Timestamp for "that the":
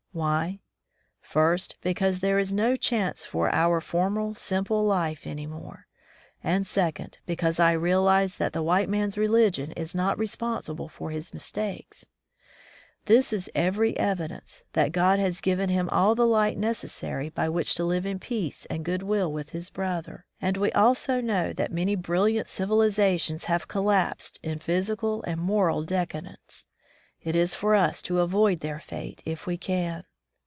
8.35-8.61